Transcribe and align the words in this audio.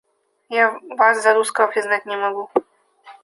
Я 0.49 0.79
вас 0.97 1.21
за 1.21 1.35
русского 1.35 1.67
признать 1.67 2.07
не 2.07 2.17
могу. 2.17 2.49